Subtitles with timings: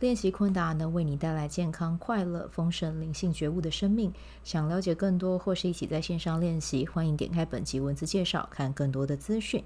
[0.00, 4.12] 练习昆达能为你带来健康、快乐、丰盛、灵性觉悟的生命。
[4.42, 9.62] 想了解更多，或是一起在线上练习，欢迎点开本集文字介绍，看更多的资讯。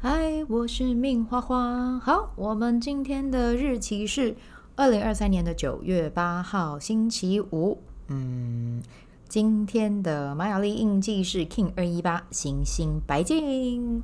[0.00, 1.98] 嗨，我是命花花。
[1.98, 4.36] 好，我们今天的日期是
[4.76, 7.82] 二零二三年的九月八号，星期五。
[8.06, 8.80] 嗯，
[9.28, 14.02] 今天的玛雅历印记是 King 二一八，行星白金。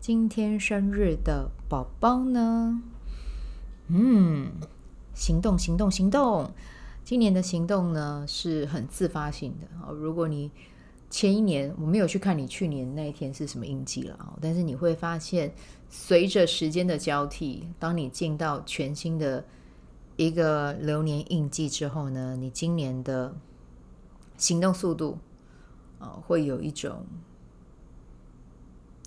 [0.00, 2.82] 今天生日的宝宝呢？
[3.92, 4.50] 嗯。
[5.14, 6.50] 行动，行动，行动！
[7.04, 9.92] 今年的行动呢是很自发性的哦。
[9.92, 10.50] 如果你
[11.10, 15.52] 前一年我没有去看你去年那一天是什么印记了哦，但是你会发现，
[15.90, 19.44] 随着时间的交替，当你进到全新的
[20.16, 23.36] 一个流年印记之后呢，你今年的
[24.38, 25.18] 行动速度
[25.98, 27.04] 啊会有一种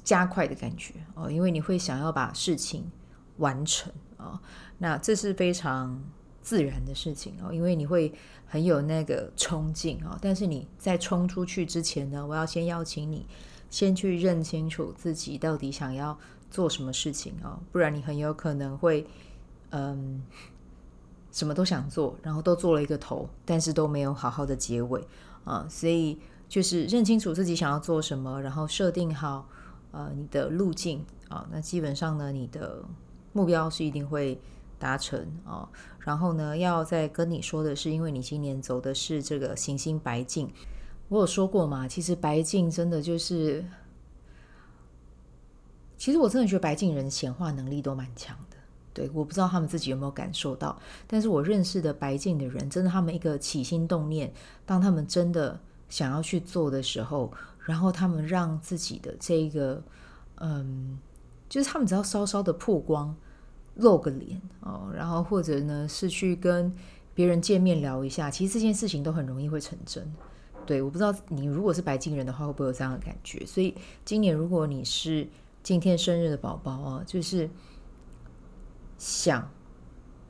[0.03, 2.91] 加快的感觉哦，因为你会想要把事情
[3.37, 3.91] 完成
[4.25, 4.41] 啊。
[4.77, 6.01] 那这是非常
[6.41, 8.13] 自然的事情哦，因为你会
[8.45, 10.17] 很有那个冲劲哦。
[10.21, 13.25] 但是你在冲出去之前呢，我要先邀请你
[13.69, 16.17] 先去认清楚自己到底想要
[16.51, 19.07] 做什么事情哦，不然你很有可能会
[19.71, 20.21] 嗯
[21.31, 25.05] 什么都想做，然后都做了一个头，但是都没有好好的结尾
[25.43, 25.65] 啊。
[25.69, 29.49] 所以就是认清楚自己想要做什么，然后设定好
[29.91, 31.45] 呃你的路径啊。
[31.51, 32.85] 那基本上呢，你的
[33.35, 34.39] 目标是一定会。
[34.77, 35.67] 达成哦，
[35.99, 40.51] 然后呢，要再跟你说的是，因为你今年走的是这个行星白镜，
[41.07, 43.63] 我有说过嘛，其实白镜真的就是，
[45.97, 48.57] 其实我真的觉得白镜人显化能力都蛮强的。
[48.93, 50.77] 对，我不知道他们自己有没有感受到，
[51.07, 54.31] 但是我认识的白镜的人，真的他们一个起心动念，
[54.65, 55.57] 当他们真的
[55.87, 59.81] 想要去做的时候，然后他们让自己的这个，
[60.41, 60.99] 嗯，
[61.47, 63.15] 就是他们只要稍稍的曝光。
[63.75, 66.73] 露个脸哦，然后或者呢是去跟
[67.13, 70.13] 别人见面聊一下，其实这件事情都很容易会成真。
[70.65, 73.45] 对，我不知道你如果是白金人的话，会不会有这样的感觉？
[73.45, 75.27] 所以今年如果你是
[75.61, 77.49] 今天生日的宝宝啊，就是
[78.97, 79.47] 想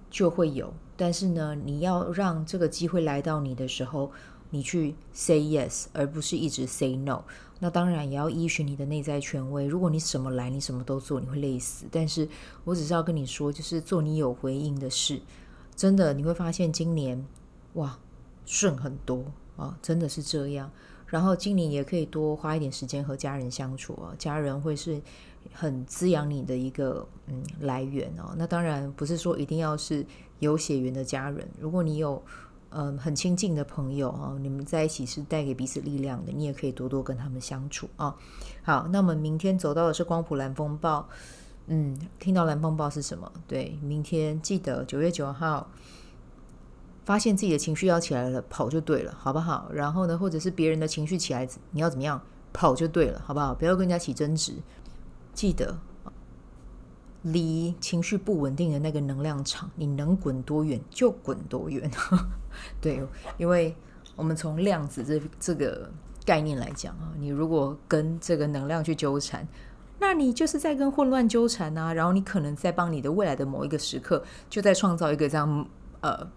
[0.09, 4.11] 就会有，但是呢，你要让这个机会来到你的时候，
[4.49, 7.23] 你去 say yes，而不是一直 say no。
[7.59, 9.65] 那当然也要依循你的内在权威。
[9.65, 11.85] 如果你什么来，你什么都做，你会累死。
[11.89, 12.27] 但是
[12.63, 15.21] 我只是要跟你说，就是做你有回应的事，
[15.75, 17.25] 真的你会发现今年
[17.73, 17.97] 哇
[18.45, 20.69] 顺很多啊，真的是这样。
[21.07, 25.01] 然后今年也可以多花一点时间和家人相处啊，家人会是
[25.53, 28.35] 很滋养你的一个嗯来源哦。
[28.37, 30.05] 那当然不是说一定要是
[30.39, 32.21] 有血缘的家人，如果你有。
[32.77, 38.13] 嗯，很亲近的朋友啊，你们在一起是带给彼此力量的，你也可以多多跟他们相处啊。
[38.63, 41.07] 好，那我们明天走到的是光谱蓝风暴，
[41.67, 43.31] 嗯，听到蓝风暴是什么？
[43.47, 45.69] 对，明天记得九月九号，
[47.05, 49.69] 发现自己的情绪要起来了，跑就对了，好不好？
[49.71, 52.21] 然后呢，或者是别人的情绪起来，你要怎么样？
[52.51, 53.53] 跑就对了，好不好？
[53.53, 54.53] 不要跟人家起争执，
[55.33, 55.77] 记得。
[57.25, 61.89] 离情绪不稳定的那个能量场，你能滚多远就滚多远。
[62.79, 63.01] 对，
[63.37, 63.75] 因为
[64.15, 65.89] 我们从量子这这个
[66.23, 69.47] 概念来讲啊，你如果跟这个能量去纠缠，
[69.99, 71.91] 那你就是在跟混乱纠缠啊。
[71.91, 75.67] 然后你可能在帮你的未来的某一个时刻，就在创造一个这样
[76.01, 76.27] 呃，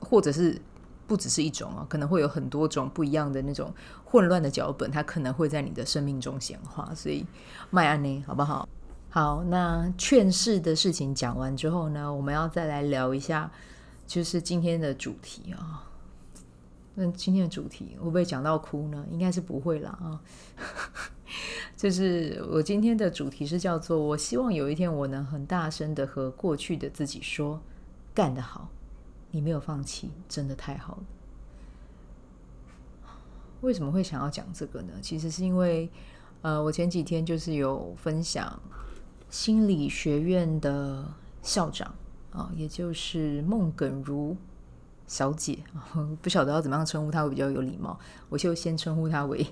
[0.00, 0.58] 或者是
[1.06, 3.70] 不只是一种啊，可能会有很多种不一样的那种
[4.06, 6.94] 混乱的脚本，它可能会在你的生命中显化。
[6.94, 7.26] 所以，
[7.68, 8.66] 麦安妮，好不好？
[9.10, 13.50] 好，那劝世的事情讲完之后呢，我们要再来聊一下，
[14.06, 15.84] 就是今天的主题啊。
[16.94, 19.06] 那今天的主题会不会讲到哭呢？
[19.10, 20.20] 应该是不会啦啊。
[21.74, 27.60] 就是我今天的主题是叫做“我希望有一天我能很大声的和过去的自己说，
[28.12, 28.68] 干得好，
[29.30, 31.02] 你没有放弃，真的太好了。”
[33.62, 34.92] 为什么会想要讲这个呢？
[35.00, 35.88] 其实是因为，
[36.42, 38.60] 呃，我前几天就是有分享。
[39.30, 41.04] 心理学院的
[41.42, 41.94] 校长
[42.32, 44.36] 啊，也就是孟耿如
[45.06, 45.58] 小姐，
[46.22, 47.98] 不晓得要怎么样称呼她会比较有礼貌，
[48.28, 49.46] 我就先称呼她为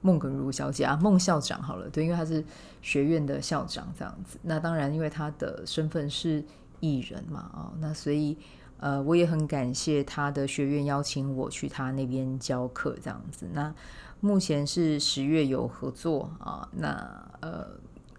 [0.00, 2.44] 孟耿如小姐啊，孟校长好了，对，因为她是
[2.82, 4.38] 学院的校长这样子。
[4.42, 6.44] 那当然，因为她的身份是
[6.80, 8.36] 艺人嘛，啊，那所以
[8.78, 13.46] 呃，我也很感谢他的学院邀请我去他那边教课这样子。
[13.52, 13.74] 那
[14.20, 17.66] 目前是十月有合作啊，那呃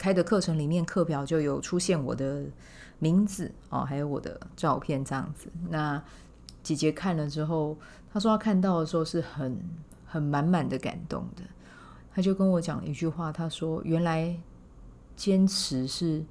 [0.01, 2.44] 开的课程里面课表就有出现我的
[2.98, 5.48] 名字哦，还有我的照片这样子。
[5.69, 6.03] 那
[6.63, 7.77] 姐姐看了之后，
[8.12, 9.63] 她说她看到的时候是很
[10.07, 11.44] 很满满的感动的。
[12.12, 14.36] 她就跟我讲了一句话，她说：“原来
[15.15, 16.25] 坚持是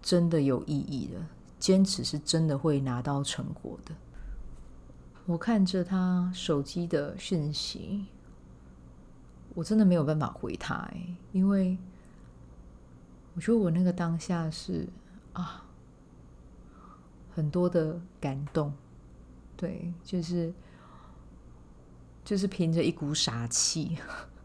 [0.00, 1.20] 真的有意义的，
[1.58, 3.92] 坚持是真的会拿到成果的。”
[5.26, 8.06] 我看着她手机的讯息。
[9.54, 11.78] 我真的没有办法回他哎，因为
[13.36, 14.88] 我觉得我那个当下是
[15.34, 15.62] 啊，
[17.34, 18.72] 很多的感动，
[19.56, 20.52] 对，就是
[22.24, 23.96] 就是凭着一股傻气，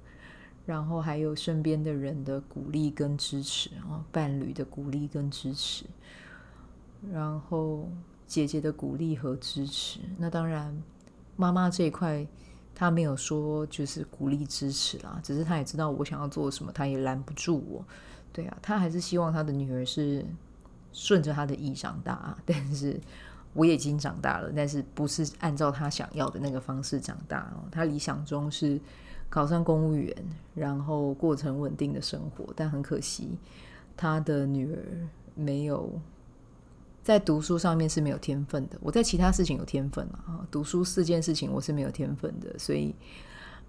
[0.68, 5.86] 然后还有身边的人的鼓励跟支持啊，伴侣的鼓励跟支持，
[7.12, 7.90] 然后
[8.28, 10.78] 姐姐的鼓励和支持，那当然
[11.36, 12.28] 妈妈这一块。
[12.74, 17.86] 他没有说就是鼓励支持啦，只是他也知道我想要做什么，他也拦不住我。
[18.34, 20.26] 对啊，他还是希望他的女儿是
[20.94, 23.00] 顺着他的意长大，但是
[23.54, 27.68] 我已经长大了，但是不是按照他想要的那个方式长大哦。
[27.72, 28.80] 他理想中是
[29.30, 30.16] 考上公务员，
[30.56, 33.38] 然后过成稳定的生活，但很可惜，
[33.96, 34.80] 他的女儿
[35.36, 36.00] 没有。
[37.04, 40.46] 在读书上面是没有天分的，我在其他事情有天分啊。
[40.52, 42.94] 读书四件事情我是没有天分的，所以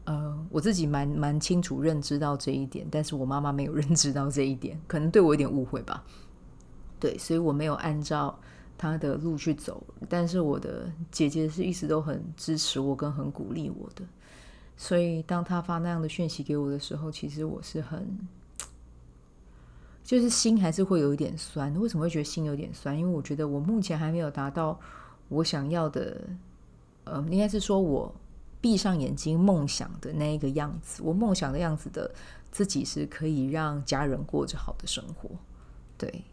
[0.04, 6.04] 呃，我自己蛮蛮清楚认知到这一点，但是我妈妈没有认知到这一点，可能对我有点误会吧。
[6.98, 8.38] 对，所以我没有按照
[8.76, 14.04] 她的路去走，但是我的姐姐是一直都很支持我跟很鼓励我的，
[14.76, 18.18] 所以当她发那样的讯息给我的时候，其实我是很。
[20.04, 22.98] 就是心还是会有一点酸，为什么会觉得心有点酸？
[22.98, 24.78] 因为我觉得我目前还没有达到
[25.28, 26.20] 我想要的，
[27.04, 28.12] 呃，应该是说我
[28.62, 31.02] 闭上眼睛梦想的那个样子。
[31.04, 32.10] 我梦想的样子的
[32.50, 35.28] 自己是可以让家人过着好的生活。
[35.98, 36.24] 对，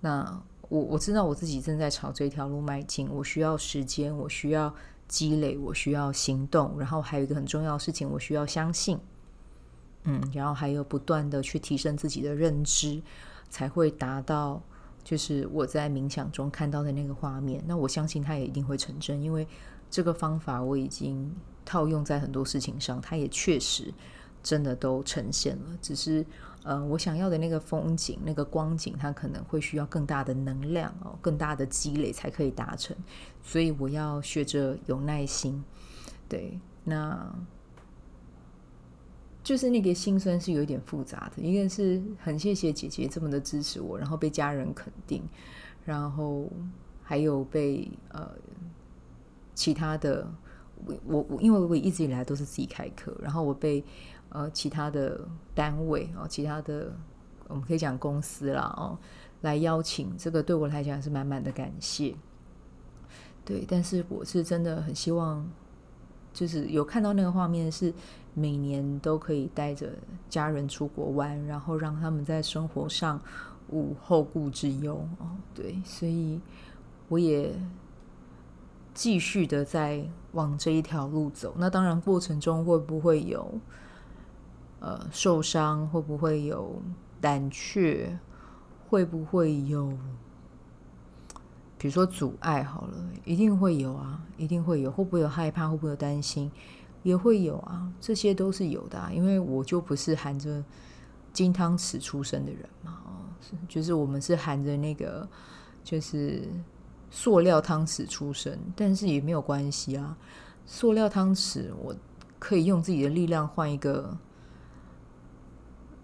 [0.00, 4.72] 那我我知道我自己正在朝这条路迈进，我需要时间，我需要
[5.08, 8.98] 积累，我需要行动，然后还有一个很重要的事情，我需要相信。
[10.04, 13.02] 嗯，然后还有不断的去提升自己的认知，
[13.50, 14.62] 才会达到
[15.02, 17.62] 就是我在冥想中看到的那个画面。
[17.66, 19.46] 那我相信它也一定会成真，因为
[19.90, 21.34] 这个方法我已经
[21.68, 23.92] 套用在很多事情上，它也确实
[24.42, 25.78] 真的都呈现了。
[25.82, 26.24] 只是
[26.64, 32.96] 呃，我想要的那个风景、那个光景，它可能会需要更大的能量哦，更大的积累才可以达成。
[33.42, 35.62] 所以我要学着有耐心。
[36.26, 37.30] 对，那。
[39.44, 45.22] 就是那个心酸是有一点复杂的，一个是很谢谢姐姐这么的支持我，然后被家人肯定，
[45.86, 46.50] 然后
[47.02, 48.30] 还有被呃
[49.54, 50.30] 其他的
[51.06, 53.84] 我我因为我一直以来都是自己开课，然后我被
[54.28, 55.20] 呃其他的
[55.54, 56.92] 单位、哦，其他的
[57.48, 58.98] 我们可以讲公司啦哦
[59.40, 62.14] 来邀请，这个对我来讲是满满的感谢。
[63.44, 65.46] 对，但是我是真的很希望。
[66.30, 67.92] 就是有看到那个画面，是
[68.32, 69.90] 每年都可以带着
[70.28, 73.20] 家人出国玩，然后让他们在生活上
[73.70, 75.30] 无后顾之忧哦。
[75.52, 76.38] 对，所以
[77.08, 77.52] 我也
[78.98, 81.54] 继续的在往这一条路走。
[81.56, 83.48] 那当然，过程中会不会有
[84.80, 85.86] 呃受伤？
[85.86, 86.82] 会不会有
[87.20, 88.18] 胆怯？
[88.88, 89.96] 会不会有？
[91.78, 94.90] 比如说阻碍好了，一定会有啊，一定会有。
[94.90, 95.68] 会不会有害怕？
[95.68, 96.50] 会不会有担心？
[97.04, 99.12] 也会有啊，这些都是有的啊。
[99.12, 100.60] 因为我就不是含着
[101.32, 103.10] 金汤匙出生的人嘛，哦，
[103.68, 105.28] 就是我们是含着那个
[105.84, 106.48] 就是
[107.10, 110.16] 塑料汤匙出生，但是也没有关系啊。
[110.66, 111.94] 塑料汤匙我
[112.38, 114.16] 可以用自己的力量换一个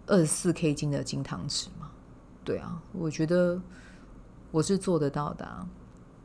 [0.07, 1.91] 二十四 K 金的金汤匙嘛？
[2.45, 3.61] 对啊，我觉得。
[4.51, 5.67] 我是做得到的，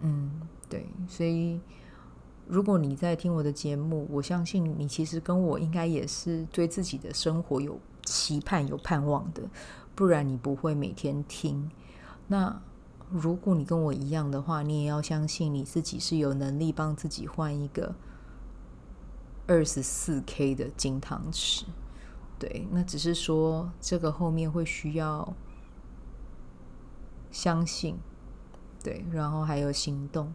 [0.01, 0.29] 嗯，
[0.69, 1.59] 对，所以
[2.45, 9.41] 如果你在听我的节目，我相信你其实跟我应该也是对自己的生活有期盼、有盼望的，
[9.95, 11.71] 不然你不会每天听。
[12.27, 12.61] 那
[13.11, 17.95] 如果你跟我一样的话，你也要相信你自己是有能力帮自己换一个
[19.47, 21.63] 二十四 K 的金汤匙。
[22.37, 25.33] 对，那只是说这个后面会需要
[27.31, 27.97] 相信。
[28.81, 30.33] 对，然后还有行动，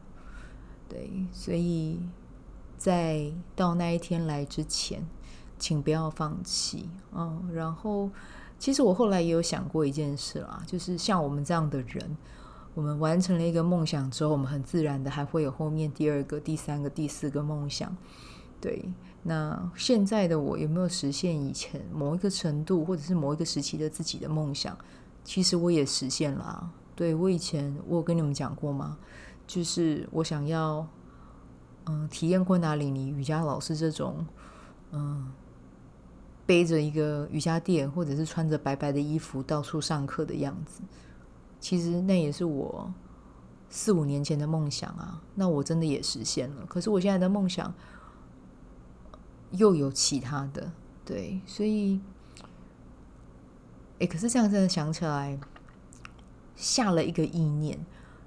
[0.86, 1.98] 对，所以
[2.76, 5.02] 在到那一天来之前，
[5.58, 7.48] 请不要放弃嗯。
[7.54, 8.10] 然后，
[8.58, 12.16] 其实我后来也有想过一件事啦，就是像我们这样的人，
[12.74, 17.96] 我们完成了一个梦想之后，我们很自然的还会有后面第二个、第三个、第四个梦想。
[18.60, 18.84] 对，
[19.22, 24.76] 那现在的我有没有实现以前某一个程度，或者是某一个时期的自己的梦想？
[25.22, 26.70] 其实我也实现了。
[26.96, 28.98] 对，我以前我有跟你们讲过吗？
[29.46, 30.86] 就是我想要，
[31.86, 34.26] 嗯，体验昆达里尼瑜伽老师这种，
[34.92, 35.30] 嗯，
[36.46, 40.82] 背着一个瑜伽垫，或者是穿着白白的衣服到处上课的样子。
[41.64, 42.92] 其实那也是我
[43.70, 46.66] 四五年前的梦想啊，那我真的也实现了。
[46.66, 47.72] 可是我现在的梦想
[49.52, 50.70] 又有其他的，
[51.06, 52.02] 对，所以，
[53.98, 55.40] 哎，可是这样真的想起来，
[56.54, 57.78] 下了一个意念，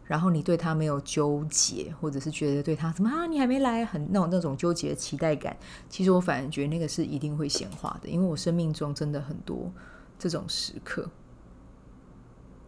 [0.05, 5.55] 然后你对他没有纠结，或者是觉得对他怎么啊，你还没来，很那种那种纠结的期待感。
[5.89, 9.71] 其实我反而觉得那个是一定会显化的，因为我生命中真的很多
[10.17, 11.07] 这种时刻，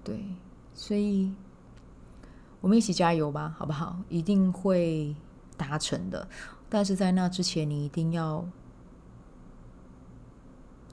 [0.04, 0.24] 对。
[0.80, 1.30] 所以，
[2.62, 4.00] 我们一起加油吧，好不好？
[4.08, 5.14] 一定会
[5.58, 6.26] 达成的。
[6.70, 8.48] 但是在那之前，你一定要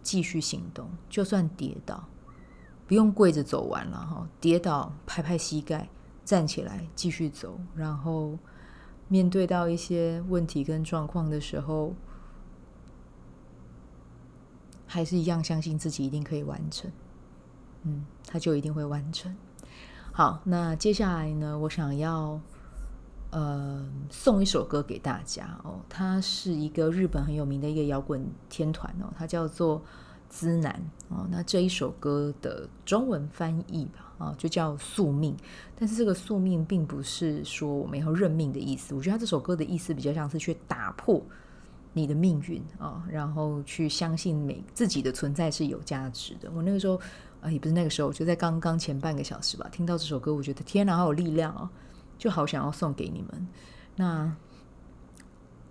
[0.02, 2.09] 继续行动，就算跌倒，
[2.88, 4.28] 不用跪着走完了哈。
[4.40, 5.88] 跌倒，拍拍膝盖，
[6.25, 7.61] 站起来，继续走。
[7.76, 8.37] 然后，
[9.07, 11.95] 面对到一些问题跟状况的时候，
[14.85, 16.90] 还是一样相信自己一定可以完成。
[17.85, 19.37] 嗯，他就一定会完成。
[20.16, 22.40] 好，那接下来呢，我想要
[23.32, 29.82] 呃送一首歌给大家哦，它是一个日本很有名的一个摇滚天团哦，它叫做
[30.30, 31.26] 资南哦。
[31.30, 35.37] 那这一首歌的中文翻译吧，啊，就叫宿命。
[35.78, 41.20] 但是这个宿命并不是说我们要认命的意思，我觉得它这首歌的意思比较像是去打破
[41.92, 46.50] 你的命运啊，然后去相信每自己的存在是有价值的。
[46.54, 46.99] 我那个时候。
[47.50, 51.69] 也不是那个时候，就在刚刚前半个小时吧，听到这首歌，我觉得天哪，好有力量哦，
[52.19, 53.49] 就好想要送给你们。
[53.97, 54.37] 那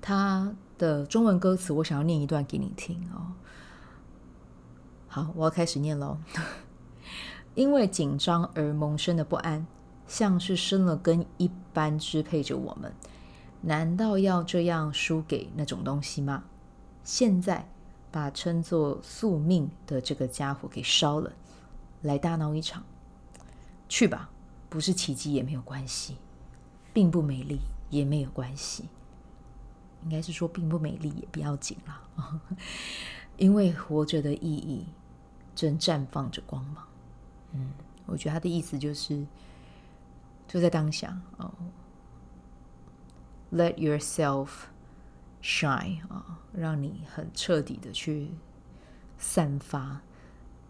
[0.01, 3.33] 它的中文歌词，我想要念一段给你听哦。
[5.07, 6.17] 好，我要开始念喽。
[7.55, 9.65] 因为紧张而萌生的不安，
[10.07, 12.93] 像是生了根一般支配着我们。
[13.61, 16.43] 难道要这样输给那种东西吗？
[17.03, 17.67] 现在
[18.11, 21.31] 把称作宿命的这个家伙给烧了。
[22.05, 22.83] 来大闹一场，
[23.89, 24.29] 去吧，
[24.69, 26.17] 不是奇迹也没有关系，
[26.93, 27.59] 并不美丽
[27.89, 28.87] 也没有关系，
[30.03, 32.41] 应该是说并不美丽也不要紧了，
[33.37, 34.85] 因为活着的意义
[35.55, 36.87] 正绽放着光芒。
[37.53, 37.71] 嗯，
[38.05, 39.25] 我觉得他的意思就是，
[40.47, 41.51] 就在当下哦
[43.51, 44.49] ，Let yourself
[45.41, 48.31] shine 啊，让你很彻底的去
[49.17, 50.01] 散发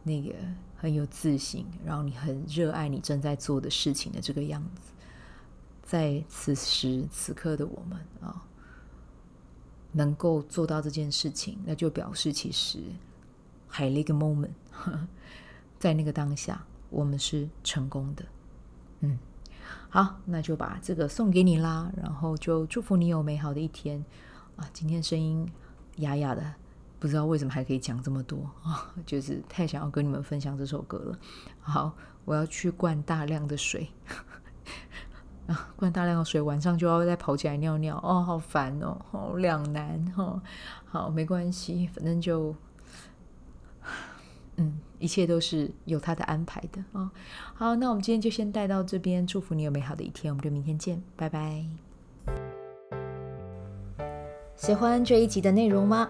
[0.06, 0.34] 那个。
[0.78, 4.92] 很有自信，然后你很热爱你正在做的事情的这个样子，
[5.82, 8.46] 在此时此刻的我们啊，
[9.94, 12.80] 能够做到这件事情，那就表示其实
[13.68, 14.52] 还有一个 moment，
[15.80, 18.26] 在那个当下，我们是成功的。
[19.00, 19.18] 嗯，
[19.90, 24.06] 好，那就把这个送给你啦，然后就祝福你有美好的一天
[24.58, 24.70] 啊！
[24.72, 25.50] 今天声音
[25.96, 26.54] 哑哑的。
[27.00, 28.94] 不知道为什么还可以讲这么多啊！
[29.06, 31.20] 就是太想要跟你们分享这首歌了。
[31.60, 33.90] 好，我要去灌大量的水
[35.48, 35.70] 啊！
[35.75, 40.42] 灌大量的水，晚上就要再跑起来尿尿哦，好烦哦，好两难哦。
[40.86, 42.56] 好，没关系，反正就
[44.56, 47.12] 嗯，一切都是有他的安排的啊。
[47.54, 51.66] 好，那我们今天就先带到这边，祝福你有美好的一天，我们就明天见，拜拜。
[54.56, 56.10] 喜欢这一集的内容吗？